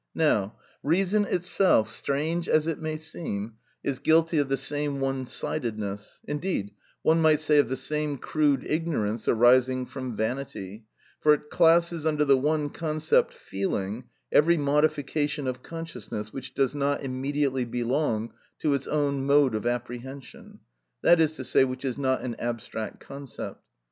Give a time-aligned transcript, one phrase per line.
[0.15, 6.21] Now, reason itself, strange as it may seem, is guilty of the same one sidedness,
[6.27, 6.71] indeed
[7.03, 10.85] one might say of the same crude ignorance arising from vanity,
[11.19, 17.03] for it classes under the one concept, "feeling," every modification of consciousness which does not
[17.03, 20.61] immediately belong to its own mode of apprehension,
[21.03, 23.61] that is to say, which is not an abstract concept.